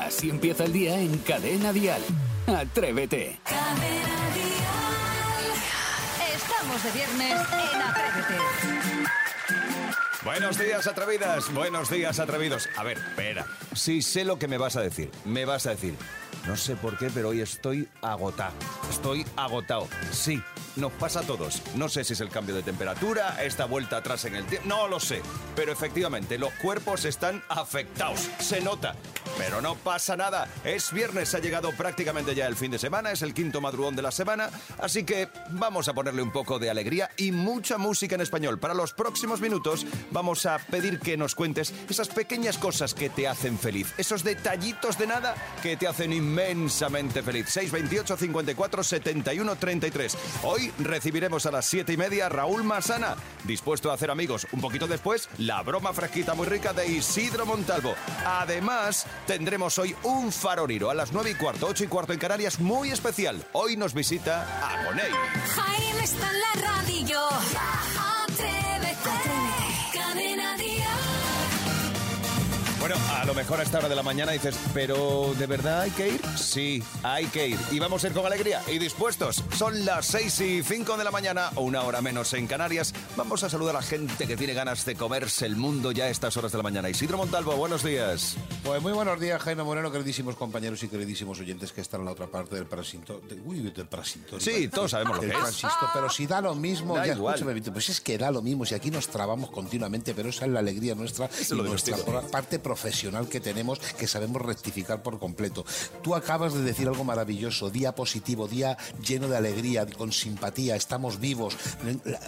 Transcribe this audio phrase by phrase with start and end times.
[0.00, 2.02] Así empieza el día en Cadena Dial.
[2.46, 3.38] Atrévete.
[3.44, 4.48] Cadena Dial.
[6.34, 8.38] Estamos de viernes en Atrévete.
[10.24, 11.52] Buenos días, atrevidas.
[11.54, 12.68] Buenos días, atrevidos.
[12.76, 13.46] A ver, espera.
[13.74, 15.10] Sí sé lo que me vas a decir.
[15.24, 15.94] Me vas a decir.
[16.46, 18.54] No sé por qué, pero hoy estoy agotado.
[18.90, 19.88] Estoy agotado.
[20.10, 20.42] Sí,
[20.76, 21.62] nos pasa a todos.
[21.74, 24.68] No sé si es el cambio de temperatura, esta vuelta atrás en el tiempo.
[24.68, 25.20] No lo sé.
[25.54, 28.28] Pero efectivamente, los cuerpos están afectados.
[28.38, 28.94] Se nota.
[29.38, 30.48] Pero no pasa nada.
[30.64, 34.02] Es viernes, ha llegado prácticamente ya el fin de semana, es el quinto madrugón de
[34.02, 34.50] la semana,
[34.80, 38.58] así que vamos a ponerle un poco de alegría y mucha música en español.
[38.58, 43.28] Para los próximos minutos vamos a pedir que nos cuentes esas pequeñas cosas que te
[43.28, 47.48] hacen feliz, esos detallitos de nada que te hacen inmensamente feliz.
[47.48, 50.18] 628 54 71 33.
[50.42, 54.46] Hoy recibiremos a las 7 y media Raúl Masana, dispuesto a hacer amigos.
[54.52, 57.94] Un poquito después, la broma fresquita muy rica de Isidro Montalvo.
[58.26, 62.58] Además, tendremos hoy un faroriro a las 9 y cuarto, 8 y cuarto en Canarias,
[62.58, 63.44] muy especial.
[63.52, 65.12] Hoy nos visita Agoney.
[65.54, 67.20] Jaime está en la radio.
[72.88, 75.90] Bueno, a lo mejor a esta hora de la mañana dices, pero ¿de verdad hay
[75.90, 76.20] que ir?
[76.38, 77.58] Sí, hay que ir.
[77.70, 79.44] Y vamos a ir con alegría y dispuestos.
[79.54, 82.94] Son las 6 y 5 de la mañana, o una hora menos en Canarias.
[83.14, 86.08] Vamos a saludar a la gente que tiene ganas de comerse el mundo ya a
[86.08, 86.88] estas horas de la mañana.
[86.88, 88.36] Isidro Montalvo, buenos días.
[88.64, 92.12] Pues muy buenos días, Jaime Moreno, queridísimos compañeros y queridísimos oyentes que están en la
[92.12, 93.20] otra parte del parasinto.
[93.28, 94.40] de- uy, del parasinto.
[94.40, 95.62] Sí, todos sabemos lo que es.
[95.92, 97.38] pero si da lo mismo, Da ya igual.
[97.70, 100.60] pues es que da lo mismo, si aquí nos trabamos continuamente, pero esa es la
[100.60, 101.98] alegría nuestra es y nuestra
[102.30, 102.77] parte profesional
[103.28, 105.64] que tenemos, que sabemos rectificar por completo.
[106.02, 108.76] Tú acabas de decir algo maravilloso, día positivo, día
[109.06, 111.56] lleno de alegría, con simpatía, estamos vivos.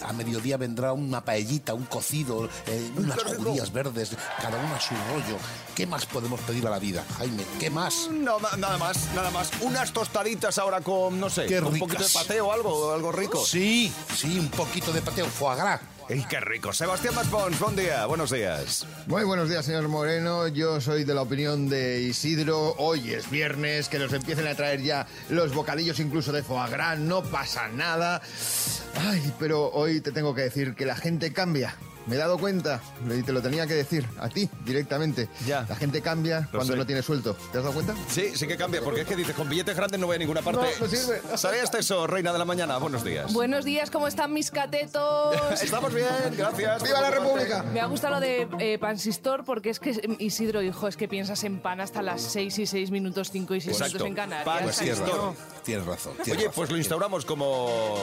[0.03, 4.93] A mediodía vendrá una paellita, un cocido, eh, unas judías verdes, cada una a su
[4.93, 5.37] rollo.
[5.75, 7.43] ¿Qué más podemos pedir a la vida, Jaime?
[7.59, 8.09] ¿Qué más?
[8.11, 9.49] No, na- nada más, nada más.
[9.61, 11.79] Unas tostaditas ahora con, no sé, Qué un ricas.
[11.87, 13.43] poquito de pateo, algo, algo rico.
[13.45, 15.81] Sí, sí, un poquito de pateo, foie gras.
[16.09, 16.73] ¡Ey, qué rico!
[16.73, 18.85] Sebastián Maspons, buen día, buenos días.
[19.07, 20.47] Muy buenos días, señor Moreno.
[20.47, 22.75] Yo soy de la opinión de Isidro.
[22.77, 26.99] Hoy es viernes, que nos empiecen a traer ya los bocadillos incluso de foie gras.
[26.99, 28.21] No pasa nada.
[28.95, 31.75] Ay, pero hoy te tengo que decir que la gente cambia.
[32.07, 32.81] Me he dado cuenta
[33.15, 35.29] y te lo tenía que decir a ti directamente.
[35.45, 35.65] Ya.
[35.69, 36.77] La gente cambia cuando sé.
[36.79, 37.35] no tiene suelto.
[37.51, 37.95] ¿Te has dado cuenta?
[38.09, 40.41] Sí, sí que cambia, porque es que dices, con billetes grandes no voy a ninguna
[40.41, 40.61] parte.
[40.79, 41.21] No, no sirve.
[41.35, 42.77] ¿Sabías eso, reina de la mañana?
[42.77, 43.31] Buenos días.
[43.33, 45.35] Buenos días, ¿cómo están mis catetos?
[45.61, 46.07] Estamos bien,
[46.37, 46.83] gracias.
[46.83, 47.63] ¡Viva la República!
[47.63, 51.43] Me ha gustado lo de eh, Pansistor porque es que, Isidro, hijo, es que piensas
[51.43, 53.93] en pan hasta las 6 y 6 minutos, 5 y 6 Exacto.
[54.05, 54.45] minutos en Canarias.
[54.45, 56.13] Pan, Pues tienes razón, tienes razón.
[56.23, 56.53] tienes Oye, razón.
[56.55, 57.99] pues lo instauramos como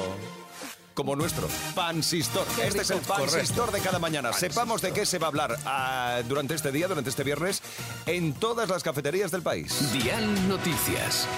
[0.98, 2.44] como nuestro pansistor.
[2.60, 4.32] Este es el pansistor de cada mañana.
[4.32, 7.62] Sepamos de qué se va a hablar ah, durante este día, durante este viernes,
[8.06, 9.92] en todas las cafeterías del país.
[9.92, 11.28] Dial Noticias.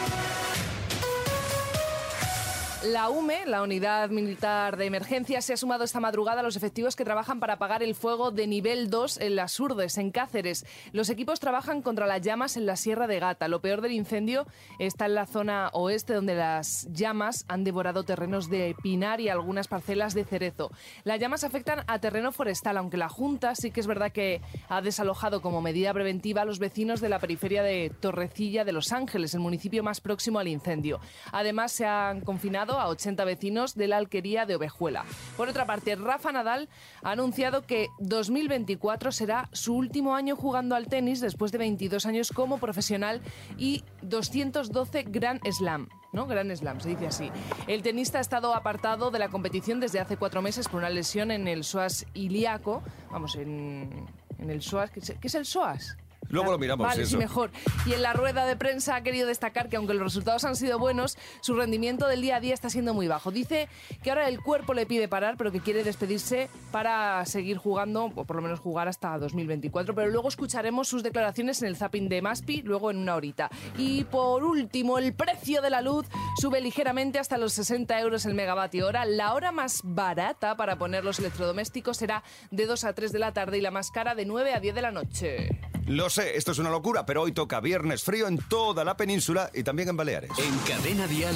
[2.85, 6.97] La UME, la Unidad Militar de Emergencia, se ha sumado esta madrugada a los efectivos
[6.97, 10.65] que trabajan para apagar el fuego de nivel 2 en las Urdes, en Cáceres.
[10.93, 13.49] Los equipos trabajan contra las llamas en la Sierra de Gata.
[13.49, 14.47] Lo peor del incendio
[14.79, 19.69] está en la zona oeste, donde las llamas han devorado terrenos de pinar y algunas
[19.69, 20.71] parcelas de cerezo.
[21.05, 24.41] Las llamas afectan a terreno forestal, aunque la Junta sí que es verdad que
[24.71, 28.93] ha desalojado como medida preventiva a los vecinos de la periferia de Torrecilla de Los
[28.93, 30.99] Ángeles, el municipio más próximo al incendio.
[31.31, 35.05] Además, se han confinado a 80 vecinos de la alquería de Ovejuela.
[35.37, 36.69] Por otra parte, Rafa Nadal
[37.03, 42.31] ha anunciado que 2024 será su último año jugando al tenis después de 22 años
[42.31, 43.21] como profesional
[43.59, 45.89] y 212 Grand Slam.
[46.13, 46.27] ¿no?
[46.27, 47.31] Grand Slam, se dice así.
[47.67, 51.31] El tenista ha estado apartado de la competición desde hace cuatro meses por una lesión
[51.31, 52.83] en el psoas ilíaco.
[53.11, 54.07] Vamos, en,
[54.39, 54.91] el psoas.
[54.91, 55.97] ¿Qué es, qué es el psoas?
[56.29, 57.13] Luego lo miramos, Vale, eso.
[57.13, 57.51] sí, mejor.
[57.87, 60.79] Y en la rueda de prensa ha querido destacar que aunque los resultados han sido
[60.79, 63.31] buenos, su rendimiento del día a día está siendo muy bajo.
[63.33, 63.69] Dice
[64.03, 68.25] que ahora el cuerpo le pide parar, pero que quiere despedirse para seguir jugando, o
[68.25, 69.95] por lo menos jugar hasta 2024.
[69.95, 73.51] Pero luego escucharemos sus declaraciones en el zapping de Maspi, luego en una horita.
[73.77, 76.07] Y por último, el precio de la luz
[76.41, 79.05] sube ligeramente hasta los 60 euros el megavatio hora.
[79.05, 83.33] La hora más barata para poner los electrodomésticos será de 2 a 3 de la
[83.33, 85.49] tarde y la más cara de 9 a 10 de la noche.
[85.87, 89.51] Lo sé, esto es una locura, pero hoy toca viernes frío en toda la península
[89.53, 90.31] y también en Baleares.
[90.39, 91.35] En Cadena Dial,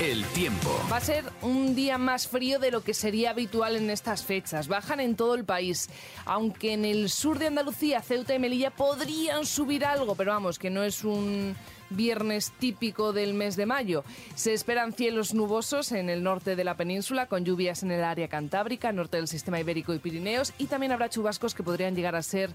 [0.00, 0.70] el tiempo.
[0.90, 4.68] Va a ser un día más frío de lo que sería habitual en estas fechas.
[4.68, 5.88] Bajan en todo el país.
[6.24, 10.70] Aunque en el sur de Andalucía, Ceuta y Melilla podrían subir algo, pero vamos, que
[10.70, 11.54] no es un
[11.92, 14.04] viernes típico del mes de mayo.
[14.34, 18.28] Se esperan cielos nubosos en el norte de la península, con lluvias en el área
[18.28, 22.22] cantábrica, norte del sistema ibérico y Pirineos, y también habrá chubascos que podrían llegar a
[22.22, 22.50] ser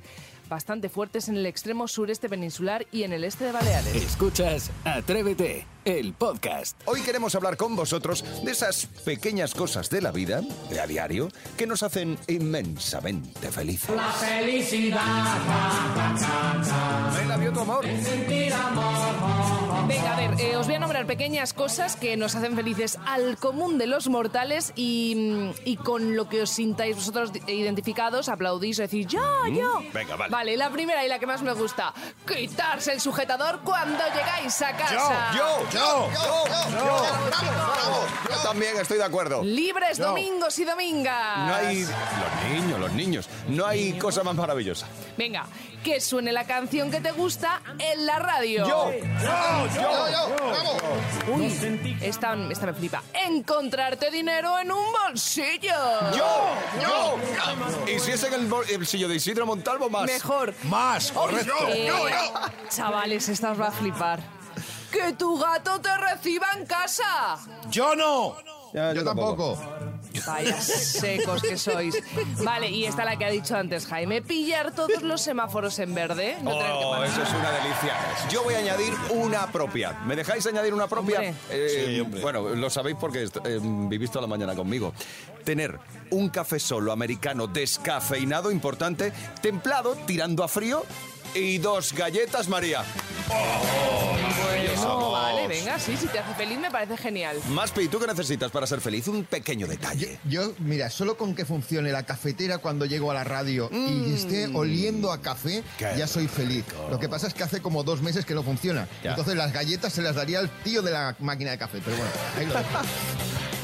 [0.48, 3.96] bastante fuertes en el extremo sureste peninsular y en el este de Baleares.
[3.96, 6.80] Escuchas Atrévete, el podcast.
[6.86, 11.30] Hoy queremos hablar con vosotros de esas pequeñas cosas de la vida, de a diario,
[11.58, 13.96] que nos hacen inmensamente felices.
[13.96, 15.38] La felicidad.
[17.40, 17.86] vio tu amor.
[19.88, 23.38] Venga, a ver, eh, os voy a nombrar pequeñas cosas que nos hacen felices al
[23.38, 28.78] común de los mortales y, mm, y con lo que os sintáis vosotros identificados, aplaudís
[28.78, 29.82] decís yo, yo.
[29.94, 30.32] Venga, vale.
[30.38, 31.92] Vale, la primera y la que más me gusta,
[32.28, 35.32] quitarse el sujetador cuando llegáis a casa.
[35.36, 37.08] Yo, yo, yo, yo,
[38.30, 39.42] yo también estoy de acuerdo.
[39.44, 41.40] Libres domingos y domingas.
[41.40, 41.80] No hay...
[41.82, 43.30] Los niños, los niños.
[43.48, 44.86] No hay cosa más maravillosa.
[45.18, 45.48] Venga,
[45.88, 48.68] que suene la canción que te gusta en la radio.
[48.68, 50.84] Yo, yo, yo, yo, vamos.
[51.34, 53.04] Uy, esta, esta me flipa.
[53.14, 55.72] Encontrarte dinero en un bolsillo.
[56.14, 57.90] Yo, yo.
[57.90, 60.04] Y si es en el bolsillo de Isidro Montalvo, más.
[60.04, 60.54] Mejor.
[60.64, 61.54] Más, correcto.
[61.70, 61.90] Eh,
[62.68, 64.20] chavales, esta os va a flipar.
[64.92, 67.38] ¡Que tu gato te reciba en casa!
[67.70, 68.36] ¡Yo no!
[68.74, 69.58] Yo tampoco.
[70.26, 71.96] Vaya secos que sois.
[72.44, 74.22] Vale, y esta la que ha dicho antes Jaime.
[74.22, 76.38] Pillar todos los semáforos en verde.
[76.42, 77.08] No tener que Oh, parar.
[77.08, 77.94] eso es una delicia.
[78.30, 79.94] Yo voy a añadir una propia.
[80.06, 81.16] ¿Me dejáis añadir una propia?
[81.20, 81.34] Hombre.
[81.50, 82.22] Eh, Sí, hombre.
[82.22, 84.94] Bueno, lo sabéis porque est- eh, vivís toda la mañana conmigo.
[85.44, 85.80] Tener
[86.12, 90.86] un café solo americano descafeinado, importante, templado, tirando a frío,
[91.40, 92.84] y dos galletas María.
[94.78, 97.38] Bueno, vale, venga, sí, si te hace feliz me parece genial.
[97.50, 99.08] Maspi, ¿tú qué necesitas para ser feliz?
[99.08, 100.20] Un pequeño detalle.
[100.26, 104.48] Yo, mira, solo con que funcione la cafetera cuando llego a la radio y esté
[104.54, 105.64] oliendo a café, Mm.
[105.78, 106.66] Qué ya soy feliz.
[106.90, 108.88] Lo que pasa es que hace como dos meses que no funciona.
[109.04, 109.12] Ya.
[109.12, 111.80] Entonces las galletas se las daría al tío de la máquina de café.
[111.84, 112.80] Pero bueno, ahí lo dejo.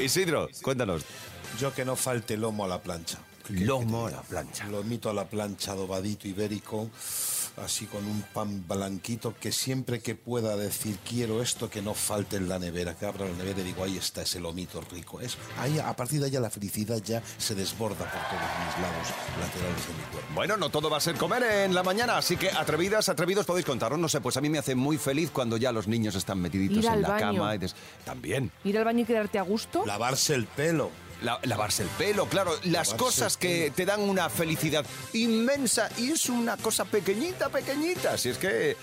[0.02, 1.02] Isidro, cuéntanos.
[1.60, 3.18] Yo que no falte lomo a la plancha.
[3.48, 4.66] Lomo a la plancha.
[4.66, 6.88] Lomito a la plancha, adobadito ibérico,
[7.56, 12.36] así con un pan blanquito que siempre que pueda decir quiero esto que no falte
[12.36, 15.20] en la nevera, que abra la nevera y digo ahí está ese lomito rico.
[15.20, 19.08] Es, ahí, a partir de ahí la felicidad ya se desborda por todos mis lados
[19.40, 20.34] laterales de mi cuerpo.
[20.34, 23.66] Bueno, no todo va a ser comer en la mañana, así que atrevidas, atrevidos podéis
[23.66, 23.98] contaros.
[23.98, 26.78] No sé, pues a mí me hace muy feliz cuando ya los niños están metiditos
[26.78, 27.20] Ir en al la baño.
[27.38, 27.54] cama.
[27.54, 27.74] Y des-
[28.04, 28.50] También.
[28.64, 29.84] Ir al baño y quedarte a gusto.
[29.86, 30.90] Lavarse el pelo.
[31.24, 34.84] La- lavarse el pelo, claro, las Lavarse cosas que te dan una felicidad
[35.14, 38.18] inmensa y es una cosa pequeñita, pequeñita.
[38.18, 38.76] Si es que,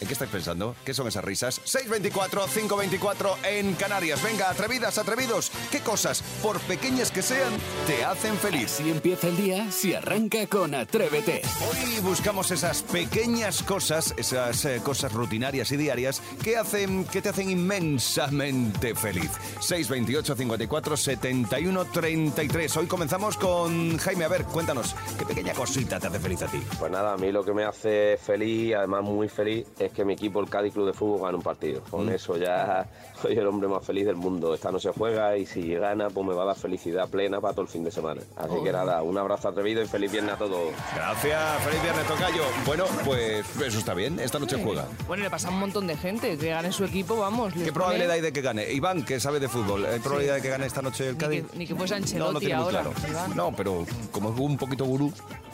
[0.00, 0.74] ¿en qué estáis pensando?
[0.84, 1.60] ¿Qué son esas risas?
[1.64, 4.22] 624, 524 en Canarias.
[4.22, 5.50] Venga, atrevidas, atrevidos.
[5.70, 7.52] ¿Qué cosas, por pequeñas que sean,
[7.86, 8.70] te hacen feliz?
[8.70, 11.42] Si empieza el día, si arranca con Atrévete.
[11.68, 17.28] Hoy buscamos esas pequeñas cosas, esas eh, cosas rutinarias y diarias que hacen que te
[17.30, 19.30] hacen inmensamente feliz.
[19.60, 22.76] 628 54 71 33.
[22.76, 24.24] Hoy comenzamos con Jaime.
[24.24, 26.62] A ver, cuéntanos, ¿qué pequeña cosita te hace feliz a ti?
[26.78, 30.14] Pues nada, a mí lo que me hace feliz, además muy feliz, es que mi
[30.14, 31.82] equipo, el Cádiz Club de Fútbol, gane un partido.
[31.90, 32.86] Con eso ya
[33.22, 34.54] soy el hombre más feliz del mundo.
[34.54, 37.52] Esta no se juega y si gana, pues me va a dar felicidad plena para
[37.54, 38.20] todo el fin de semana.
[38.36, 40.72] Así que nada, un abrazo atrevido y feliz viernes a todos.
[40.94, 42.42] Gracias, feliz viernes, Tocayo.
[42.64, 44.86] Bueno, pues eso está bien, esta noche juega.
[45.06, 47.52] Bueno, le pasa a un montón de gente que gane su equipo, vamos.
[47.52, 48.72] ¿Qué pone- probabilidad hay de que gane?
[48.72, 51.44] Iván, que sabe de fútbol, ¿hay probabilidad de que gane esta noche el Ni Cádiz?
[51.50, 53.34] que- ni que fuese No, no Ancelotti muy ahora, claro.
[53.34, 55.12] No, pero como es un poquito gurú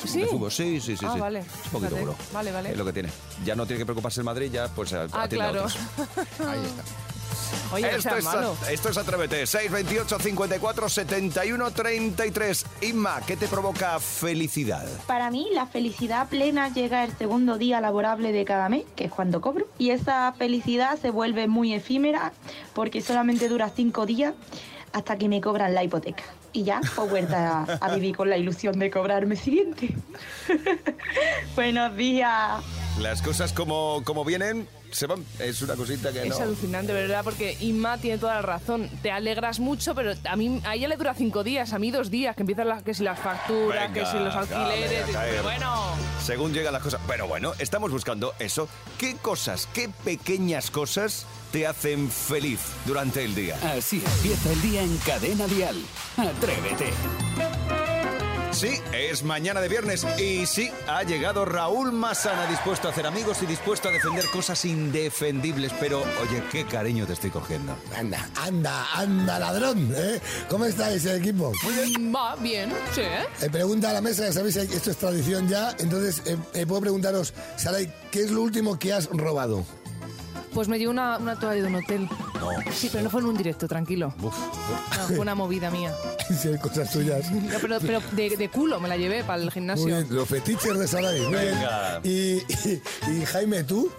[0.08, 0.20] ¿Sí?
[0.20, 0.50] de fútbol.
[0.52, 1.04] Sí, sí, sí.
[1.06, 1.20] Ah, sí.
[1.20, 1.38] vale.
[1.40, 2.14] Es un poquito gurú.
[2.32, 2.70] Vale, vale.
[2.72, 3.08] Es lo que tiene.
[3.44, 5.66] Ya no tiene que preocuparse el Madrid, ya pues a- Ah, atiende a claro.
[5.66, 5.76] otros.
[6.46, 6.82] Ahí está.
[7.72, 8.54] Oye, esto, es, malo.
[8.70, 9.46] esto es Atrévete.
[9.46, 12.66] 628 54 71 33.
[12.82, 14.86] Inma, ¿qué te provoca felicidad?
[15.06, 19.10] Para mí, la felicidad plena llega el segundo día laborable de cada mes, que es
[19.10, 19.66] cuando cobro.
[19.78, 22.32] Y esa felicidad se vuelve muy efímera
[22.74, 24.34] porque solamente dura cinco días
[24.92, 26.24] hasta que me cobran la hipoteca.
[26.52, 29.94] Y ya, pues vuelta a, a vivir con la ilusión de cobrarme siguiente.
[31.56, 32.62] Buenos días.
[33.00, 35.24] Las cosas como, como vienen se van.
[35.38, 36.44] Es una cosita que Es no.
[36.44, 37.22] alucinante, ¿verdad?
[37.24, 38.90] Porque Inma tiene toda la razón.
[39.02, 42.10] Te alegras mucho, pero a mí a ella le dura cinco días, a mí dos
[42.10, 45.04] días, que empiezan las, que si las facturas, Venga, que si los alquileres.
[45.10, 45.30] caer.
[45.30, 45.74] pero bueno,
[46.22, 47.00] Según llegan las cosas.
[47.08, 48.68] Pero bueno, estamos buscando eso.
[48.98, 53.56] ¿Qué cosas, qué pequeñas cosas te hacen feliz durante el día?
[53.76, 55.76] Así empieza el día en Cadena Dial.
[56.16, 56.90] Atrévete.
[58.52, 63.42] Sí, es mañana de viernes y sí, ha llegado Raúl Masana dispuesto a hacer amigos
[63.42, 65.72] y dispuesto a defender cosas indefendibles.
[65.80, 67.74] Pero, oye, qué cariño te estoy cogiendo.
[67.96, 70.20] Anda, anda, anda, ladrón, ¿eh?
[70.50, 71.52] ¿Cómo estáis el equipo?
[72.14, 73.24] va bien, sí, ¿eh?
[73.40, 76.82] Eh, pregunta a la mesa, ya sabéis, esto es tradición ya, entonces eh, eh, puedo
[76.82, 79.64] preguntaros, Saray, ¿qué es lo último que has robado?
[80.54, 82.08] Pues me llevo una, una toalla de un hotel.
[82.34, 82.50] No.
[82.72, 84.12] Sí, pero no fue en un directo, tranquilo.
[84.20, 84.30] No,
[85.06, 85.94] fue una movida mía.
[86.40, 87.30] Sí, hay cosas tuyas.
[87.30, 89.84] No, pero pero de, de culo me la llevé para el Muy gimnasio.
[89.86, 91.20] bien, los fetiches de Saray.
[91.30, 92.00] Venga.
[92.04, 93.90] Y, y- y Jaime, ¿tú?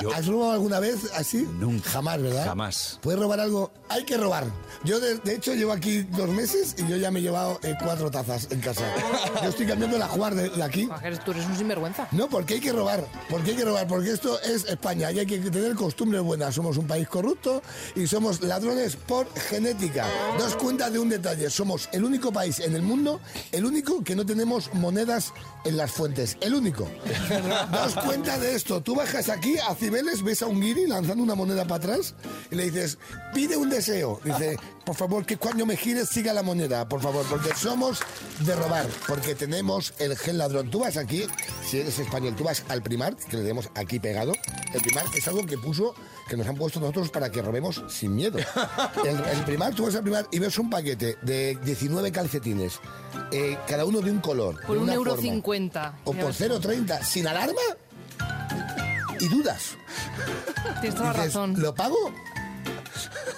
[0.00, 1.48] Yo- ¿Has robado alguna vez así?
[1.58, 1.90] Nunca.
[1.90, 2.44] Jamás, ¿verdad?
[2.44, 2.98] Jamás.
[3.02, 3.70] ¿Puedes robar algo?
[3.88, 4.44] Hay que robar.
[4.84, 7.74] Yo, de, de hecho, llevo aquí dos meses y yo ya me he llevado eh,
[7.82, 8.84] cuatro tazas en casa.
[9.42, 10.88] Yo estoy cambiando la jugar de, de aquí.
[11.24, 12.06] Tú eres un sinvergüenza.
[12.12, 15.26] No, porque hay que robar, porque hay que robar, porque esto es España y hay
[15.26, 16.54] que tener costumbres buenas.
[16.54, 17.62] Somos un país corrupto
[17.96, 20.06] y somos ladrones por genética.
[20.38, 23.20] Daos cuenta de un detalle, somos el único país en el mundo,
[23.52, 25.32] el único que no tenemos monedas
[25.64, 26.88] en las fuentes, el único.
[27.72, 31.34] Daos cuenta de esto, tú bajas aquí a Cibeles, ves a un guiri lanzando una
[31.34, 32.14] moneda para atrás
[32.50, 32.98] y le dices,
[33.34, 34.20] pide un deseo.
[34.24, 38.00] Dice, por favor, que cuando me gires siga la moneda, por favor, porque somos
[38.40, 40.70] de robar, porque tenemos el gel ladrón.
[40.70, 41.26] Tú vas aquí,
[41.66, 44.32] si eres español, tú vas al primar, que le tenemos aquí pegado.
[44.72, 45.94] El primar es algo que puso,
[46.28, 48.38] que nos han puesto nosotros para que robemos sin miedo.
[49.04, 52.80] El, el primar, tú vas al primar y ves un paquete de 19 calcetines,
[53.32, 54.60] eh, cada uno de un color.
[54.66, 55.98] Por de un euro forma, cincuenta.
[56.04, 57.60] O por 0,30, sin alarma.
[59.20, 59.76] Y dudas.
[60.80, 61.54] Tienes toda la Dices, razón.
[61.60, 62.12] ¿Lo pago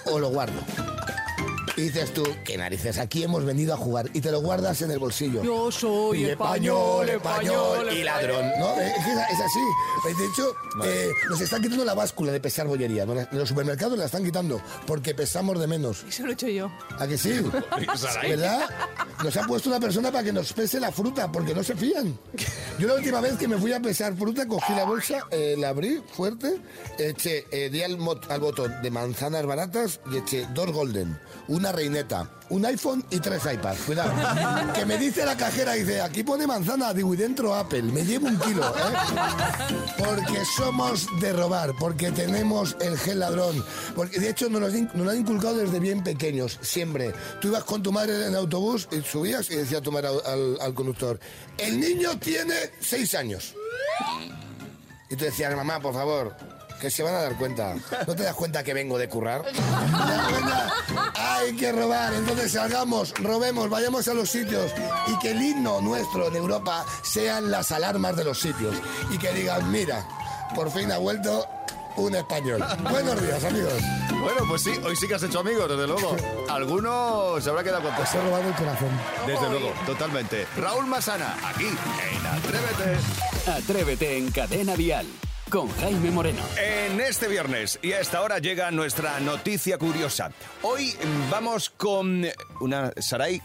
[0.05, 0.61] o lo guardo?
[1.81, 2.99] Y dices tú, ¿qué narices?
[2.99, 5.41] Aquí hemos venido a jugar y te lo guardas en el bolsillo.
[5.43, 8.05] Yo soy Y español, español, y español.
[8.05, 8.51] ladrón.
[8.59, 8.79] ¿no?
[8.79, 10.15] Es, es así.
[10.19, 13.03] De hecho, eh, nos están quitando la báscula de pesar bollería.
[13.03, 16.03] En los supermercados la están quitando porque pesamos de menos.
[16.07, 16.71] Eso lo he hecho yo.
[16.99, 17.31] ¿A que sí?
[18.21, 18.69] ¿Verdad?
[19.23, 22.17] Nos ha puesto una persona para que nos pese la fruta porque no se fían.
[22.77, 25.69] Yo la última vez que me fui a pesar fruta, cogí la bolsa, eh, la
[25.69, 26.57] abrí fuerte,
[26.99, 31.19] eché, eh, di al, mot- al botón de manzanas baratas y eché dos golden,
[31.71, 33.81] una reineta, un iPhone y tres iPads.
[33.85, 34.11] Cuidado.
[34.73, 37.83] Que me dice la cajera, dice, aquí pone manzana, digo, y dentro Apple.
[37.83, 38.93] Me llevo un kilo, ¿eh?
[39.97, 43.63] Porque somos de robar, porque tenemos el gel ladrón.
[43.95, 47.13] Porque de hecho nos lo, han- nos lo han inculcado desde bien pequeños, siempre.
[47.39, 50.21] Tú ibas con tu madre en el autobús y subías y decía tu madre al,
[50.25, 51.19] al- al conductor,
[51.57, 53.55] el niño tiene seis años.
[55.09, 56.35] Y tú decías, mamá, por favor,
[56.81, 57.75] que se van a dar cuenta.
[58.07, 59.43] ¿No te das cuenta que vengo de currar?
[59.43, 60.73] ¿Te das cuenta?
[61.15, 62.11] Hay que robar.
[62.13, 64.73] Entonces salgamos, robemos, vayamos a los sitios
[65.07, 68.75] y que el himno nuestro en Europa sean las alarmas de los sitios.
[69.11, 70.03] Y que digan, mira,
[70.55, 71.47] por fin ha vuelto
[71.97, 72.65] un español.
[72.89, 73.73] Buenos días, amigos.
[74.19, 76.15] Bueno, pues sí, hoy sí que has hecho amigos, desde luego.
[76.49, 78.89] Algunos se habrá quedado con Os he robado el corazón.
[79.27, 80.47] Desde luego, totalmente.
[80.57, 83.51] Raúl Masana, aquí en Atrévete.
[83.51, 85.05] Atrévete en Cadena Dial
[85.51, 86.41] con Jaime Moreno.
[86.57, 90.31] En este viernes y a esta hora llega nuestra noticia curiosa.
[90.61, 90.95] Hoy
[91.29, 92.25] vamos con
[92.61, 93.41] una Saray.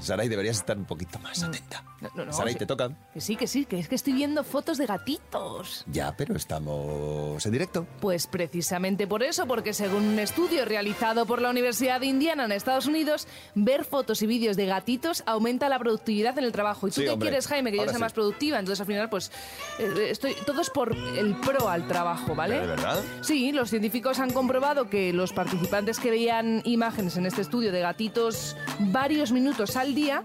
[0.00, 1.84] Saray, deberías estar un poquito más atenta.
[2.14, 2.90] No, te toca.
[3.12, 5.84] Que sí, que sí, que es que estoy viendo fotos de gatitos.
[5.86, 7.86] Ya, pero estamos en directo.
[8.00, 12.52] Pues precisamente por eso, porque según un estudio realizado por la Universidad de Indiana en
[12.52, 16.88] Estados Unidos, ver fotos y vídeos de gatitos aumenta la productividad en el trabajo.
[16.88, 17.28] ¿Y tú Sí, qué hombre.
[17.28, 17.70] quieres, Jaime?
[17.70, 18.00] Que yo sea sí.
[18.00, 18.58] más productiva.
[18.58, 19.30] Entonces al final, pues,
[19.78, 22.60] eh, estoy, todo es por el pro al trabajo, ¿vale?
[22.60, 23.02] ¿De verdad?
[23.22, 27.80] Sí, los científicos han comprobado que los participantes que veían imágenes en este estudio de
[27.80, 30.22] gatitos varios minutos al día,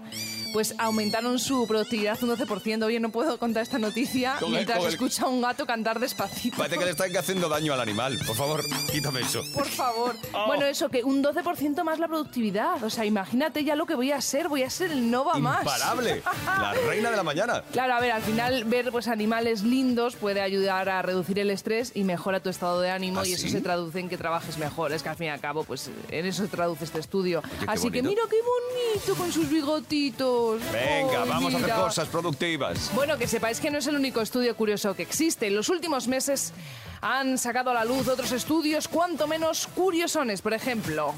[0.52, 2.84] pues aumentaron su productividad un 12%.
[2.84, 6.56] Oye, no puedo contar esta noticia Con mientras el- escucha a un gato cantar despacito.
[6.56, 8.18] Parece que le están haciendo daño al animal.
[8.26, 9.42] Por favor, quítame eso.
[9.54, 10.16] Por favor.
[10.32, 10.46] Oh.
[10.46, 12.82] Bueno, eso, que un 12% más la productividad.
[12.84, 14.48] O sea, imagínate ya lo que voy a ser.
[14.48, 15.60] Voy a ser el Nova más.
[15.62, 16.22] Imparable.
[16.46, 17.62] La reina de la mañana.
[17.72, 21.92] Claro, a ver, al final ver pues animales lindos puede ayudar a reducir el estrés
[21.94, 23.50] y mejora tu estado de ánimo ¿Ah, y eso sí?
[23.50, 24.92] se traduce en que trabajes mejor.
[24.92, 27.42] Es que al fin y al cabo, pues en eso se traduce este estudio.
[27.66, 30.39] Así que mira qué bonito con sus bigotitos.
[30.72, 32.90] Venga, Ay, vamos a hacer cosas productivas.
[32.94, 35.46] Bueno, que sepáis que no es el único estudio curioso que existe.
[35.46, 36.52] En los últimos meses
[37.00, 40.42] han sacado a la luz otros estudios cuanto menos curiosones.
[40.42, 41.14] Por ejemplo,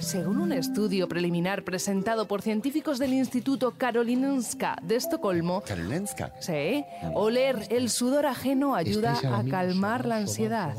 [0.00, 6.32] según un estudio preliminar presentado por científicos del Instituto Karolinska de Estocolmo, Karolinska.
[6.40, 10.74] sí, oler el sudor ajeno ayuda a calmar la ansiedad.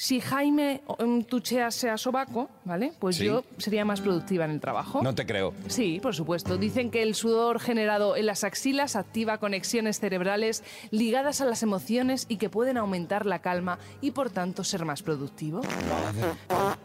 [0.00, 2.92] Si Jaime mm, tuchea sea sobaco, ¿vale?
[3.00, 3.24] Pues Sí.
[3.24, 5.02] yo sería más productiva en el trabajo.
[5.02, 5.52] No te creo.
[5.66, 6.56] Sí, por supuesto.
[6.56, 10.62] Dicen que el sudor generado en las axilas activa conexiones cerebrales
[10.92, 15.02] ligadas a las emociones y que pueden aumentar la calma y por tanto ser más
[15.02, 15.62] productivo.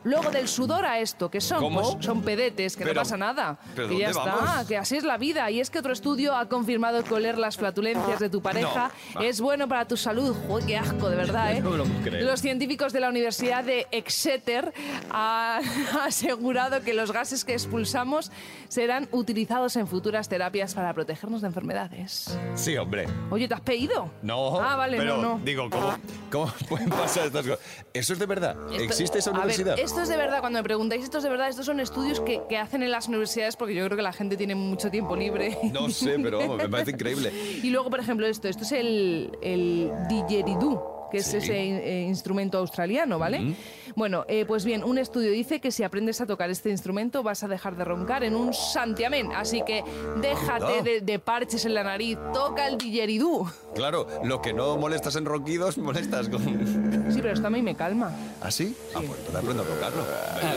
[0.04, 1.60] Luego del sudor a esto, que son?
[1.60, 1.82] ¿Cómo?
[1.94, 3.60] Pues son pedetes, que Pero- no pasa nada.
[3.76, 4.68] ¿pero que ya está, vamos?
[4.68, 5.52] que así es la vida.
[5.52, 9.22] Y es que otro estudio ha confirmado que oler las flatulencias de tu pareja No.
[9.22, 10.36] es bueno para tu salud.
[10.48, 11.62] Joder, qué asco, de verdad, ¿eh?
[11.62, 11.86] No lo.
[12.24, 14.74] Los científicos de la Universidad de Exeter
[15.12, 15.64] han
[16.02, 18.32] asegurado que los gases que expulsamos
[18.70, 22.38] serán utilizados en futuras terapias para protegernos de enfermedades.
[22.56, 23.06] Sí, hombre.
[23.30, 24.10] Oye, ¿te has pedido?
[24.22, 24.60] No.
[24.60, 25.42] Ah, vale, pero no, no.
[25.44, 25.96] digo, ¿cómo,
[26.32, 27.60] ¿Cómo pueden pasar estas cosas?
[27.94, 28.56] ¿Eso es de verdad?
[28.72, 29.78] Esto- ¿Existe esa a ver, universidad?
[29.80, 32.42] esto es de verdad, cuando me preguntáis, esto es de verdad, estos son estudios que,
[32.50, 35.58] que hacen en las universidades porque yo creo que la gente tiene mucho tiempo libre.
[35.74, 37.32] No sé, pero vamos, me parece increíble.
[37.62, 42.58] Y luego, por ejemplo, esto, esto es el, el didgeridoo, que es ese eh, instrumento
[42.58, 43.56] australiano, ¿vale?
[43.96, 47.44] Bueno, eh, pues bien, un estudio dice que si aprendes a tocar este instrumento vas
[47.44, 49.32] a dejar de roncar en un santiamén.
[49.32, 49.84] Así que
[50.20, 53.46] déjate de, de parches en la nariz, toca el didgeridoo.
[53.76, 57.03] Claro, lo que no molestas en ronquidos, molestas con...
[57.24, 58.12] Sí, pero esto a mí me calma.
[58.42, 58.76] ¿Ah, sí?
[58.90, 60.06] Ah, pues entonces aprendo a tocarlo.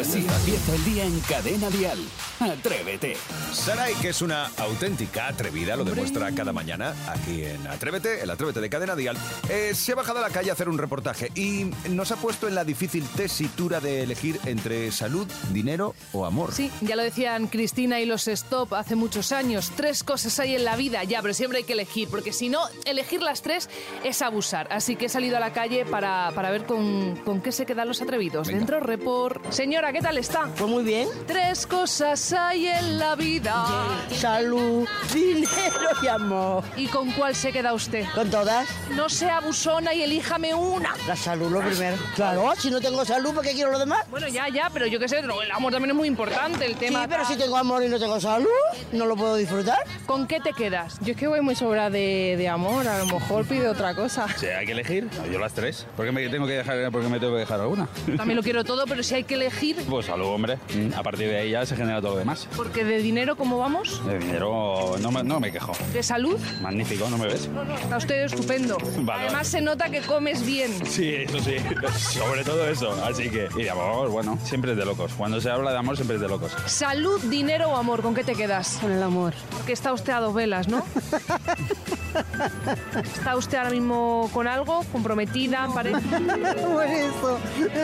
[0.01, 1.99] Así empieza el día en Cadena Dial.
[2.41, 3.17] Atrévete.
[3.53, 8.61] Sarai, que es una auténtica atrevida, lo demuestra cada mañana aquí en Atrévete, el Atrévete
[8.61, 9.17] de Cadena Dial,
[9.49, 12.49] eh, se ha bajado a la calle a hacer un reportaje y nos ha puesto
[12.49, 16.53] en la difícil tesitura de elegir entre salud, dinero o amor.
[16.53, 19.71] Sí, ya lo decían Cristina y los Stop hace muchos años.
[19.77, 22.63] Tres cosas hay en la vida, ya, pero siempre hay que elegir, porque si no,
[22.85, 23.71] elegir las tres
[24.03, 24.67] es abusar.
[24.73, 27.89] Así que he salido a la calle para, para ver con, con qué se quedan
[27.89, 28.47] los atrevidos.
[28.49, 28.59] Venga.
[28.61, 29.51] Dentro, report.
[29.51, 30.47] Señora, ¿qué tal está?
[30.57, 31.09] Pues muy bien.
[31.27, 33.65] Tres cosas hay en la vida.
[34.13, 36.65] Salud, dinero y amor.
[36.77, 38.05] ¿Y con cuál se queda usted?
[38.15, 38.69] Con todas.
[38.91, 40.95] No sea abusona y elíjame una.
[41.07, 41.97] La salud lo primero.
[42.15, 44.05] Claro, si no tengo salud, ¿por qué quiero lo demás?
[44.11, 46.79] Bueno, ya, ya, pero yo qué sé, el amor también es muy importante, el Sí,
[46.81, 47.07] tema.
[47.09, 48.49] pero si tengo amor y no tengo salud,
[48.93, 49.79] no lo puedo disfrutar.
[50.07, 50.99] ¿Con qué te quedas?
[51.01, 54.27] Yo es que voy muy sobra de, de amor, a lo mejor pide otra cosa.
[54.37, 55.87] Si hay que elegir, yo las tres.
[55.97, 57.89] ¿Por qué me tengo que dejar, por qué me tengo que dejar alguna?
[58.17, 60.59] También lo quiero todo, pero si hay que elegir, Pues salud, hombre.
[60.97, 62.49] A partir de ahí ya se genera todo lo demás.
[62.57, 64.05] porque de dinero, ¿cómo vamos?
[64.07, 65.73] De dinero no me, no me quejo.
[65.93, 66.39] ¿De salud?
[66.63, 67.49] Magnífico, ¿no me ves?
[67.83, 68.79] Está usted estupendo.
[69.01, 69.45] Vale, Además vale.
[69.45, 70.71] se nota que comes bien.
[70.87, 71.57] Sí, eso sí.
[72.19, 72.93] Sobre todo eso.
[73.05, 73.49] Así que.
[73.57, 75.13] Y de amor, bueno, siempre es de locos.
[75.17, 76.53] Cuando se habla de amor, siempre es de locos.
[76.67, 78.79] Salud, dinero o amor, ¿con qué te quedas?
[78.81, 79.35] Con el amor.
[79.51, 80.85] Porque está usted a dos velas, ¿no?
[83.03, 84.85] ¿Está usted ahora mismo con algo?
[84.93, 85.69] ¿Comprometida?
[85.73, 86.01] ¿Pareja?
[86.73, 87.39] Por eso,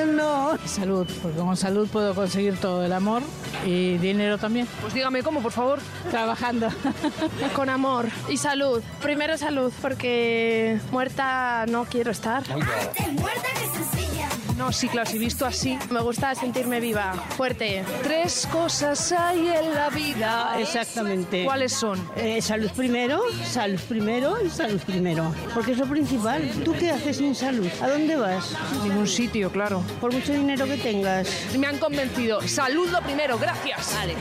[0.09, 0.57] no.
[0.67, 3.23] Salud, porque con salud puedo conseguir todo el amor
[3.65, 4.67] y dinero también.
[4.81, 5.79] Pues dígame cómo, por favor.
[6.11, 6.69] Trabajando.
[7.55, 8.83] Con amor y salud.
[9.01, 12.43] Primero salud, porque muerta no quiero estar.
[14.57, 15.79] No, sí, claro, si visto así.
[15.91, 17.85] Me gusta sentirme viva, fuerte.
[18.03, 20.55] Tres cosas hay en la vida.
[20.59, 21.45] Exactamente.
[21.45, 21.99] ¿Cuáles son?
[22.17, 25.35] Eh, salud primero, salud primero y salud primero.
[25.55, 26.43] Porque es lo principal.
[26.65, 27.69] ¿Tú qué haces sin salud?
[27.81, 28.55] ¿A dónde vas?
[28.83, 29.83] Ningún sitio, claro.
[30.01, 31.29] Por mucho dinero que tengas.
[31.59, 32.41] Me han convencido.
[32.47, 33.95] Salud lo primero, gracias.
[33.95, 34.15] Vale.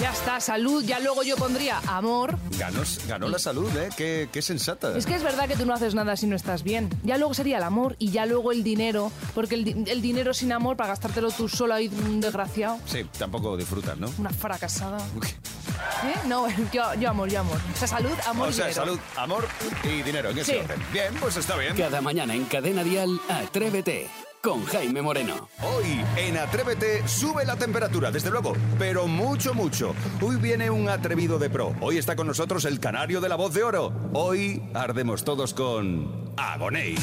[0.00, 0.82] Ya está, salud.
[0.84, 2.36] Ya luego yo pondría amor.
[2.58, 3.90] Ganó, ganó la salud, ¿eh?
[3.96, 4.96] Qué, qué sensata.
[4.96, 6.90] Es que es verdad que tú no haces nada si no estás bien.
[7.04, 10.34] Ya luego sería el amor y ya luego el dinero, porque el, di- el dinero
[10.34, 14.10] sin amor para gastártelo tú solo ahí, un desgraciado, Sí, tampoco disfrutan, ¿no?
[14.18, 14.98] una fracasada.
[14.98, 16.14] ¿Eh?
[16.26, 17.58] No, yo, yo amor, yo amor.
[17.72, 18.84] O sea, salud, amor O y sea, dinero.
[18.84, 19.46] salud, amor
[19.84, 20.58] y dinero, en ese Sí.
[20.58, 20.82] orden.
[20.92, 21.76] Bien, pues está bien.
[21.76, 24.08] Cada mañana en Cadena Dial, Atrévete
[24.44, 25.48] con Jaime Moreno.
[25.62, 29.94] Hoy en Atrévete sube la temperatura, desde luego, pero mucho, mucho.
[30.20, 31.74] Hoy viene un atrevido de pro.
[31.80, 33.90] Hoy está con nosotros el canario de la voz de oro.
[34.12, 36.94] Hoy ardemos todos con Agoney.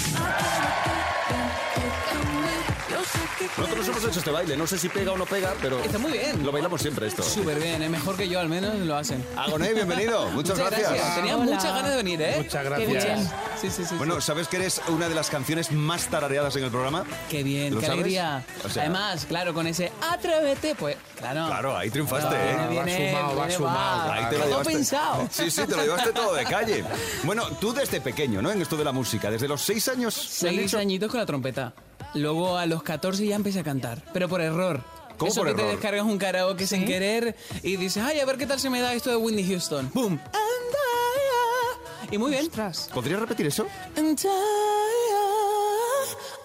[3.58, 6.12] Nosotros hemos hecho este baile, no sé si pega o no pega, pero Está muy
[6.14, 6.44] bien.
[6.44, 7.24] lo bailamos siempre esto.
[7.24, 7.90] Súper bien, ¿eh?
[7.90, 9.24] mejor que yo al menos lo hacen.
[9.38, 10.30] Agoney, bienvenido.
[10.32, 11.16] Muchas, gracias.
[11.16, 11.46] Tenía Hola.
[11.46, 12.36] muchas ganas de venir, ¿eh?
[12.38, 12.90] Muchas gracias.
[13.06, 13.30] bien.
[13.60, 13.96] Sí, sí, sí.
[13.96, 14.20] Bueno.
[14.22, 17.04] ¿sabes que eres una de las canciones más tarareadas en el programa?
[17.30, 18.00] Qué bien, ¿lo qué sabes?
[18.02, 18.46] alegría.
[18.66, 21.48] O sea- Además, claro, con ese atrévete, pues, claro.
[21.48, 22.68] Claro, ahí triunfaste, Claro, ¿eh?
[22.70, 24.12] viene, sumado, va sumado.
[24.12, 24.74] Ahí te lo Todo llevaste.
[24.74, 25.28] pensado.
[25.32, 26.84] Sí, sí, te lo llevaste todo de calle.
[27.24, 28.52] Bueno, tú desde pequeño, ¿no?
[28.52, 30.16] En esto de la música, desde los seis años.
[30.44, 31.74] ¿me han Seis añitos con la trompeta.
[32.14, 34.84] Luego a los 14 ya empecé a cantar, pero por error.
[35.18, 38.38] ¿Cómo Eso por que te descargas un karaoke sin querer y dices, ay, a ver
[38.38, 39.90] qué tal se me da esto de Whitney Houston.
[39.94, 40.14] ¡Boom!
[40.14, 42.50] And I- Y muy bien.
[42.94, 43.68] ¿Podrías repetir eso?
[43.96, 44.28] And I,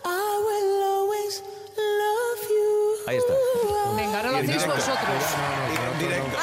[0.05, 1.43] I will always
[1.77, 3.11] love you.
[3.11, 3.33] Ahí está.
[3.97, 5.25] Venga, ahora lo hacéis vosotros.
[5.99, 6.39] Y- Directo.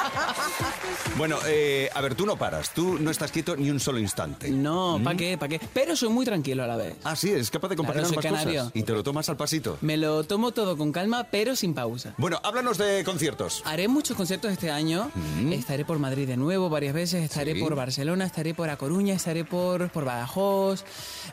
[1.18, 4.50] Bueno, eh, a ver, tú no paras, tú no estás quieto ni un solo instante.
[4.50, 5.38] No, ¿para qué?
[5.38, 5.62] ¿Para qué?
[5.74, 6.96] Pero soy muy tranquilo a la vez.
[7.04, 8.60] Ah, sí, es capaz de compaginar Claro, soy canario.
[8.62, 8.76] cosas.
[8.76, 9.78] Y te lo tomas al pasito.
[9.82, 12.14] Me lo tomo todo con calma, pero sin pausa.
[12.18, 13.62] Bueno, háblanos de conciertos.
[13.66, 15.12] Haré muchos conciertos este año.
[15.52, 17.24] Estaré por Madrid de nuevo varias veces.
[17.24, 17.60] Estaré Sí.
[17.60, 20.84] por Barcelona, estaré por A Coruña, estaré por, por Badajoz,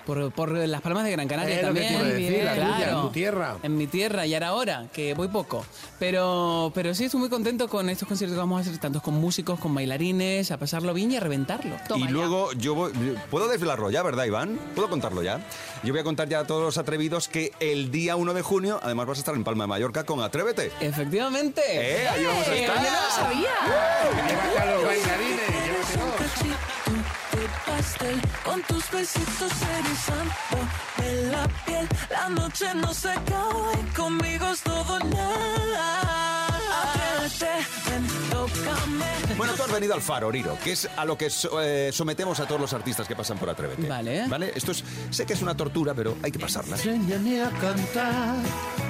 [0.04, 1.88] por, por Las Palmas de Gran Canaria Eh, lo que también.
[1.88, 2.96] te iba a decir, la tuya, claro.
[2.96, 3.56] en tu tierra.
[3.62, 5.64] En mi tierra, y ahora ahora, que voy poco.
[5.98, 9.20] Pero, pero sí estoy muy contento con estos conciertos que vamos a hacer, tantos con
[9.20, 11.76] músicos, con bailarines, a pasarlo bien y a reventarlo.
[11.96, 12.92] y luego yo voy...
[13.28, 14.56] ¿Puedo desvelarlo ya, verdad, Iván?
[14.76, 15.44] ¿Puedo contarlo ya?
[15.82, 18.78] Yo voy a contar ya a todos los atrevidos que el día 1 de junio,
[18.80, 20.70] además vas a estar en Palma de Mallorca con Atrévete.
[20.80, 21.60] Efectivamente.
[21.66, 22.08] ¡Eh!
[22.08, 22.60] Ahí vamos a ¡Eh!
[22.60, 22.76] estar.
[22.76, 23.50] ¡Yo no lo sabía!
[24.28, 26.20] Llévate a los bailarines, llévatelos.
[28.44, 30.34] con tus besitos erizando
[30.98, 31.88] de la piel.
[32.10, 36.49] La noche no se acaba y conmigo es todo nada.
[39.36, 42.38] Bueno, tú has venido al faro, Riro, que es a lo que so- eh, sometemos
[42.40, 43.88] a todos los artistas que pasan por Atrévete.
[43.88, 44.26] Vale.
[44.28, 44.52] ¿Vale?
[44.54, 46.76] Esto es, sé que es una tortura, pero hay que pasarla.
[46.76, 48.36] Enséñame a cantar,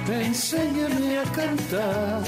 [0.09, 2.21] enséñame a cantar,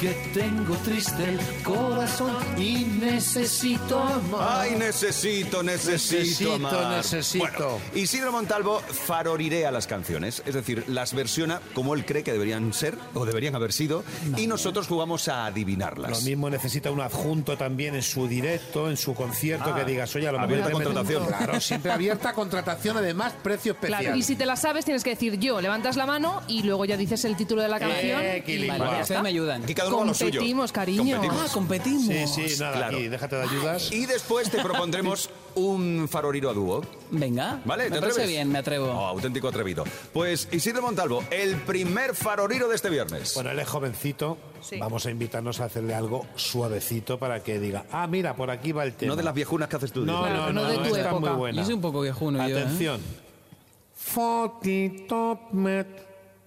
[0.00, 4.60] que tengo triste el corazón y necesito amar.
[4.60, 6.96] Ay, necesito, necesito, Necesito, amar.
[6.96, 7.44] necesito.
[7.44, 12.72] Bueno, Isidro Montalvo farorirea las canciones, es decir, las versiona como él cree que deberían
[12.72, 14.04] ser o deberían haber sido,
[14.36, 16.10] y nosotros jugamos a adivinarlas.
[16.10, 20.14] Lo mismo necesita un adjunto también en su directo, en su concierto, Ah, que digas,
[20.16, 21.26] oye, a lo mejor abierta contratación.
[21.26, 24.00] Claro, siempre abierta contratación, además, precio especial.
[24.02, 26.84] Claro, y si te la sabes tienes que decir yo, levantas la mano y luego
[26.84, 28.20] ya dices el título de la canción.
[28.46, 29.62] y vale, me ayudan.
[29.74, 30.32] Cada uno a lo suyo.
[30.40, 31.16] Competimos, cariño.
[31.16, 31.46] Competimos.
[31.50, 32.30] Ah, competimos.
[32.30, 32.96] Sí, sí, nada, Claro.
[32.96, 33.92] aquí, déjate de ayudas.
[33.92, 36.82] Y después te propondremos un faroriro a dúo.
[37.10, 37.60] Venga.
[37.64, 37.84] ¿Vale?
[37.84, 38.28] ¿Te Me atreves?
[38.28, 38.86] bien, me atrevo.
[38.86, 39.84] Oh, auténtico atrevido.
[40.12, 43.34] Pues Isidro Montalvo, el primer faroriro de este viernes.
[43.34, 44.36] Bueno, él es jovencito.
[44.60, 44.78] Sí.
[44.78, 48.84] Vamos a invitarnos a hacerle algo suavecito para que diga, ah, mira, por aquí va
[48.84, 49.10] el tema.
[49.10, 50.04] no de las viejunas que haces tú.
[50.06, 51.20] No, no, no no, de tu está época.
[51.20, 51.58] muy buena.
[51.60, 52.66] Yo soy un poco viejuno yo, ¿eh?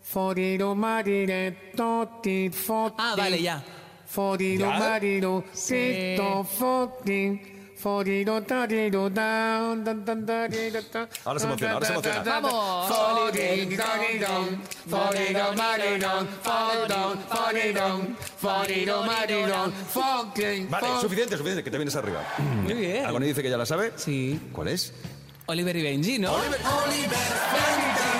[0.09, 2.95] Foriro marire, toti foti.
[2.97, 3.61] Ah, vale, ya.
[4.05, 4.79] Foriro ¿Ya?
[4.79, 7.41] mariro, tito foti.
[7.75, 11.09] Foriro tariro down, dan dan dariro ta.
[11.25, 12.23] Ahora se emociona, ahora se emociona.
[12.23, 12.87] Vamos.
[12.87, 21.95] Foriro tarirón, foriro marirón, foridón, foridón, foriro marirón, fokin, Vale, suficiente, suficiente, que te vienes
[21.97, 22.23] arriba.
[22.63, 23.05] Muy bien.
[23.23, 23.91] Dice que ya la sabe.
[23.97, 24.39] Sí.
[24.53, 24.93] ¿Cuál es?
[25.47, 26.31] Oliver y Benji, ¿no?
[26.31, 27.11] Foriro tarirón,
[27.51, 28.16] foridón,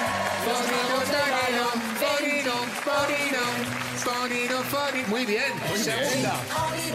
[5.07, 6.35] Muy bien, segunda.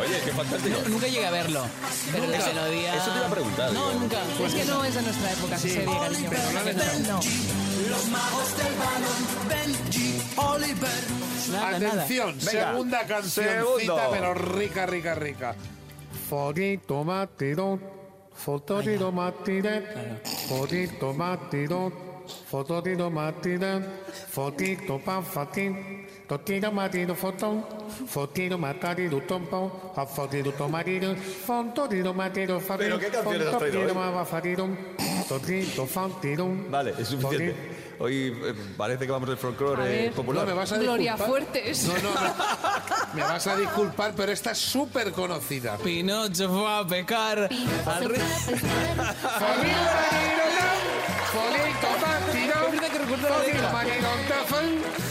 [0.00, 0.80] Oye, qué fantástico.
[0.82, 1.64] No, nunca llegué a verlo.
[2.12, 2.94] Pero la melodía...
[2.94, 3.72] Eso te iba a preguntar.
[3.72, 4.00] No, digo.
[4.00, 4.18] nunca.
[4.46, 6.30] Es que no es de nuestra época, esa serie, cariño.
[7.08, 7.20] No.
[11.52, 11.92] Nada, nada.
[11.94, 14.08] Atención, Venga, segunda cancioncita, segundo.
[14.10, 15.54] pero rica, rica, rica.
[17.04, 17.78] Matiro,
[18.34, 19.12] fotorito
[21.12, 22.11] matiro,
[22.52, 23.80] fotorito matire,
[24.28, 27.64] fotito pa fatin, totiro matiro fotón,
[28.06, 30.04] fotiro matarido tompo, a
[32.60, 33.94] fatin, Pero qué canciones has traído hoy.
[33.94, 34.78] mafarirón,
[35.26, 36.70] totito fantirón.
[36.70, 37.56] Vale, es suficiente.
[37.98, 40.44] Hoy eh, parece que vamos del A folclore popular.
[40.44, 41.28] No, me vas a Gloria disculpar.
[41.28, 41.84] Fuertes.
[41.84, 42.34] No, no, no.
[43.14, 45.78] Me vas a disculpar, pero esta es súper conocida.
[45.78, 47.48] Pinocho fue a pecar
[47.86, 48.08] al
[49.38, 50.51] Folito
[53.16, 53.70] recuerdo la letra.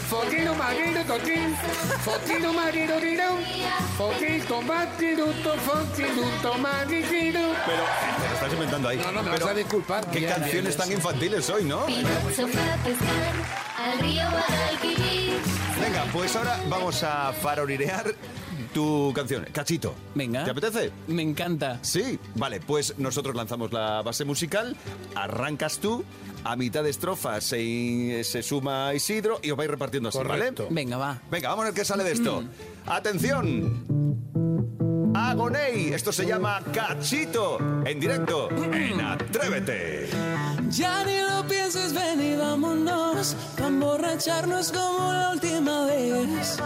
[0.08, 1.56] fotito mariro totín,
[2.04, 3.38] fotito mariro rirón,
[3.96, 7.54] fotito matiro to, fotito to mariro.
[7.66, 7.84] Pero
[8.20, 8.98] te lo estás inventando ahí.
[8.98, 10.10] No, no, me vas a disculpar.
[10.10, 11.86] Qué canciones tan infantiles hoy, ¿no?
[15.80, 18.14] Venga, pues ahora vamos a farorirear
[18.72, 19.46] tu canción.
[19.52, 19.94] Cachito.
[20.14, 20.44] Venga.
[20.44, 20.90] ¿Te apetece?
[21.06, 21.78] Me encanta.
[21.82, 24.76] Sí, vale, pues nosotros lanzamos la base musical,
[25.14, 26.04] arrancas tú,
[26.44, 30.64] a mitad de estrofa se, se suma Isidro y os vais repartiendo así, Correcto.
[30.64, 30.74] ¿vale?
[30.74, 31.20] Venga, va.
[31.30, 32.44] Venga, vamos a ver qué sale de esto.
[32.86, 33.84] ¡Atención!
[35.14, 40.08] Agoney, esto se llama Cachito, en directo, en Atrévete.
[40.68, 43.36] Ya ni lo pienses, ven y vámonos.
[43.58, 46.58] Pa' emborracharnos como la última vez.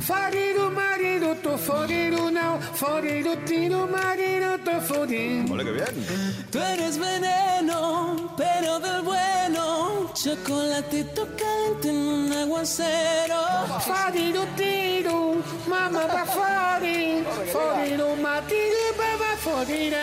[0.00, 0.70] Fariru
[1.12, 2.60] fodido, tô fodido, não.
[2.60, 5.52] Fodido, tiro, marido, tô fodido.
[5.52, 6.46] Hola, qué bien.
[6.50, 10.10] Tú eres veneno, pero del bueno.
[10.14, 13.42] Chocolate tocante en un aguacero.
[13.80, 17.30] Fodido, tiro, mamá pa' fodido.
[17.52, 19.98] Fodido, matiro, papá fodido.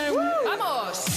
[0.45, 1.08] ¡Vamos!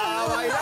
[0.00, 0.58] ¡A bailar!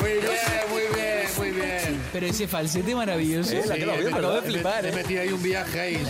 [0.00, 0.30] Muy bien,
[0.70, 2.02] muy bien, muy bien.
[2.12, 3.52] Pero ese falsete maravilloso.
[3.52, 4.92] Eh, la que lo flipar, He ¿eh?
[4.92, 6.06] metido ahí un viaje ahí.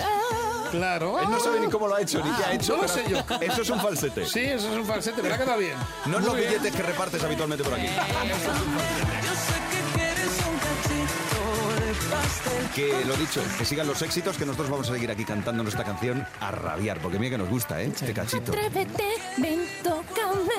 [0.70, 1.18] Claro.
[1.20, 2.76] Él no sabe ni cómo lo ha hecho, ni qué ha hecho.
[2.76, 3.18] no lo sé yo.
[3.40, 4.26] Eso es un falsete.
[4.26, 5.74] Sí, eso es un falsete, pero ha quedado bien.
[6.06, 6.48] No es los bien.
[6.50, 7.86] billetes que repartes habitualmente por aquí.
[7.86, 14.36] Yo sé que quieres un cachito de pastel Que lo dicho, que sigan los éxitos,
[14.36, 17.48] que nosotros vamos a seguir aquí cantando nuestra canción a rabiar, porque mira que nos
[17.48, 17.86] gusta, ¿eh?
[17.86, 18.52] Este cachito.
[18.52, 19.04] Atrévete,
[19.38, 20.54] ven, tócame.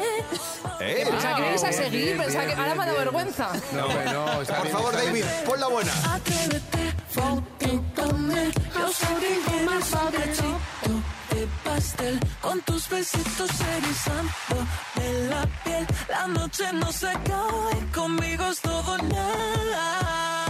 [0.80, 1.06] ¿Eh?
[1.10, 3.52] Pensaba que ibais a seguir, bien, pensaba que bien, ahora me da bien, vergüenza.
[3.74, 5.28] No, no, está Por bien, favor, está David, bien.
[5.46, 5.92] pon la buena.
[6.14, 8.52] Atrévete, tócame
[8.92, 11.02] Yo soy el más cachito
[11.34, 15.88] de pastel Con tus besitos erizando en la piel.
[16.10, 20.46] La noche no se acaba y conmigo es todo nada.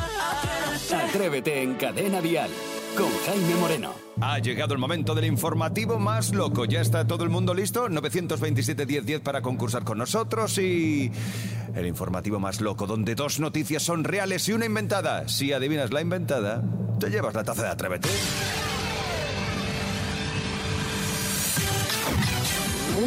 [1.07, 2.49] Atrévete en Cadena Dial
[2.97, 3.93] con Jaime Moreno.
[4.21, 6.65] Ha llegado el momento del informativo más loco.
[6.65, 7.89] ¿Ya está todo el mundo listo?
[7.89, 11.11] 927-1010 para concursar con nosotros y...
[11.75, 15.27] El informativo más loco, donde dos noticias son reales y una inventada.
[15.29, 16.61] Si adivinas la inventada,
[17.01, 18.09] te llevas la taza de Atrévete.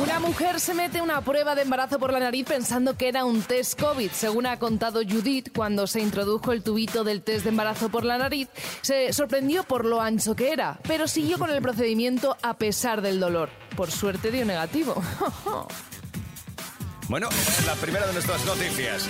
[0.02, 3.42] Una mujer se mete una prueba de embarazo por la nariz pensando que era un
[3.42, 4.10] test COVID.
[4.10, 8.18] Según ha contado Judith, cuando se introdujo el tubito del test de embarazo por la
[8.18, 8.48] nariz,
[8.82, 13.20] se sorprendió por lo ancho que era, pero siguió con el procedimiento a pesar del
[13.20, 13.48] dolor.
[13.76, 15.00] Por suerte dio negativo.
[17.06, 17.28] Bueno,
[17.66, 19.06] la primera de nuestras noticias.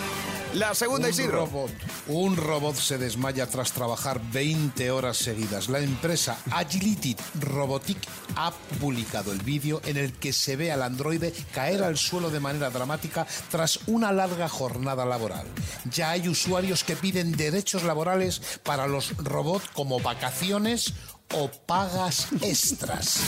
[0.54, 1.46] La segunda, un Isidro.
[1.46, 1.70] robot,
[2.06, 5.68] un robot se desmaya tras trabajar 20 horas seguidas.
[5.68, 7.98] La empresa Agility Robotic
[8.36, 12.38] ha publicado el vídeo en el que se ve al androide caer al suelo de
[12.38, 15.46] manera dramática tras una larga jornada laboral.
[15.90, 20.94] Ya hay usuarios que piden derechos laborales para los robots como vacaciones
[21.32, 23.18] o pagas extras.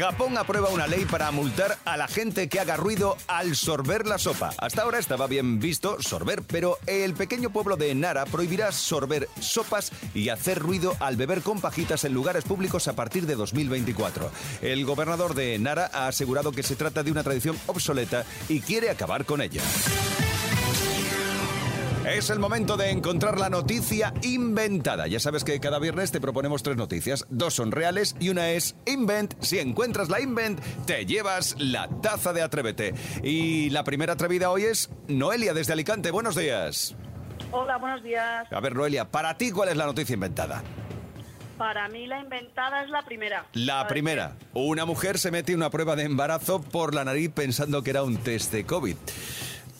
[0.00, 4.16] Japón aprueba una ley para multar a la gente que haga ruido al sorber la
[4.16, 4.50] sopa.
[4.56, 9.92] Hasta ahora estaba bien visto sorber, pero el pequeño pueblo de Nara prohibirá sorber sopas
[10.14, 14.30] y hacer ruido al beber con pajitas en lugares públicos a partir de 2024.
[14.62, 18.88] El gobernador de Nara ha asegurado que se trata de una tradición obsoleta y quiere
[18.88, 19.60] acabar con ella.
[22.10, 25.06] Es el momento de encontrar la noticia inventada.
[25.06, 27.24] Ya sabes que cada viernes te proponemos tres noticias.
[27.30, 29.40] Dos son reales y una es invent.
[29.40, 32.94] Si encuentras la invent, te llevas la taza de Atrévete.
[33.22, 36.10] Y la primera atrevida hoy es Noelia desde Alicante.
[36.10, 36.96] Buenos días.
[37.52, 38.52] Hola, buenos días.
[38.52, 40.64] A ver, Noelia, para ti, ¿cuál es la noticia inventada?
[41.58, 43.46] Para mí la inventada es la primera.
[43.52, 44.36] La primera.
[44.52, 48.16] Una mujer se mete una prueba de embarazo por la nariz pensando que era un
[48.16, 48.96] test de COVID.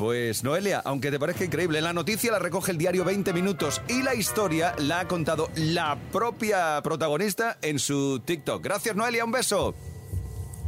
[0.00, 4.02] Pues Noelia, aunque te parezca increíble, la noticia la recoge el diario 20 Minutos y
[4.02, 8.64] la historia la ha contado la propia protagonista en su TikTok.
[8.64, 9.74] Gracias Noelia, un beso.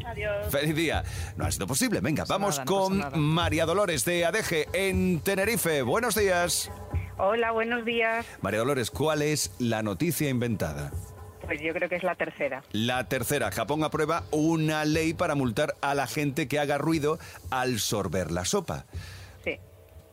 [0.05, 0.49] Adiós.
[0.51, 1.03] Feliz día.
[1.37, 2.01] No ha sido posible.
[2.01, 3.23] Venga, vamos nada, no con.
[3.23, 5.81] María Dolores de Adeje en Tenerife.
[5.81, 6.71] Buenos días.
[7.17, 8.27] Hola, buenos días.
[8.43, 10.93] María Dolores, ¿cuál es la noticia inventada?
[11.41, 12.63] Pues yo creo que es la tercera.
[12.73, 17.19] La tercera, Japón aprueba una ley para multar a la gente que haga ruido
[17.51, 18.85] al sorber la sopa.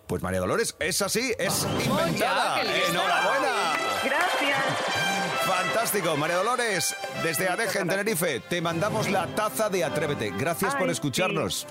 [0.09, 2.63] Pues María Dolores, es así, es inventada.
[2.63, 3.77] ¡Enhorabuena!
[4.03, 4.57] Gracias.
[5.45, 10.31] Fantástico, María Dolores, desde Adeje en Tenerife, te mandamos la taza de Atrévete.
[10.35, 11.67] Gracias por escucharnos.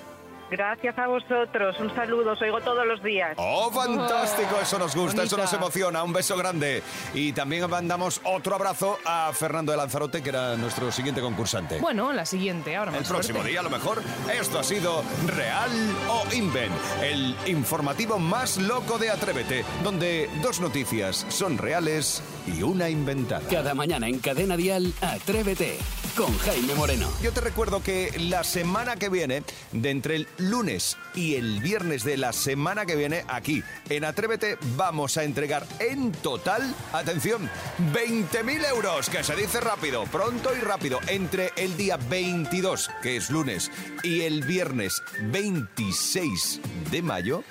[0.50, 1.76] Gracias a vosotros.
[1.80, 3.34] Un saludo, os oigo todos los días.
[3.36, 4.56] ¡Oh, fantástico!
[4.62, 6.02] Eso nos gusta, eso nos emociona.
[6.02, 6.82] Un beso grande.
[7.14, 11.78] Y también mandamos otro abrazo a Fernando de Lanzarote, que era nuestro siguiente concursante.
[11.80, 13.50] Bueno, la siguiente, ahora El más próximo suerte.
[13.50, 15.70] día, a lo mejor, esto ha sido Real
[16.08, 22.88] o Invent, el informativo más loco de Atrévete, donde dos noticias son reales y una
[22.88, 23.42] inventada.
[23.50, 25.78] Cada mañana en Cadena Dial, Atrévete
[26.18, 27.08] con Jaime Moreno.
[27.22, 32.02] Yo te recuerdo que la semana que viene, de entre el lunes y el viernes
[32.02, 37.48] de la semana que viene, aquí en Atrévete, vamos a entregar en total, atención,
[37.94, 43.30] 20.000 euros, que se dice rápido, pronto y rápido, entre el día 22, que es
[43.30, 43.70] lunes,
[44.02, 45.00] y el viernes
[45.30, 47.44] 26 de mayo.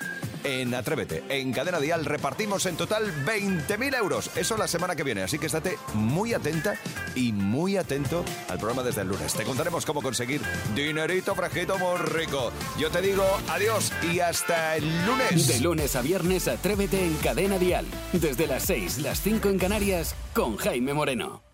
[0.44, 4.30] En Atrévete, en Cadena Dial, repartimos en total 20.000 euros.
[4.36, 6.76] Eso la semana que viene, así que estate muy atenta
[7.14, 9.34] y muy atento al programa desde el lunes.
[9.34, 10.40] Te contaremos cómo conseguir
[10.74, 12.52] dinerito fresquito muy rico.
[12.78, 15.48] Yo te digo adiós y hasta el lunes.
[15.48, 17.86] De lunes a viernes, Atrévete en Cadena Dial.
[18.12, 21.47] Desde las 6, las 5 en Canarias, con Jaime Moreno.